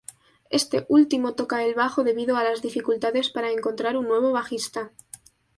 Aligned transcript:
Este 0.59 0.77
último 0.89 1.35
toca 1.35 1.63
el 1.63 1.75
bajo 1.75 2.03
debido 2.03 2.35
a 2.35 2.43
las 2.43 2.63
dificultades 2.63 3.29
para 3.29 3.51
encontrar 3.51 3.97
un 3.97 4.07
nuevo 4.07 4.31
bajista. 4.31 4.91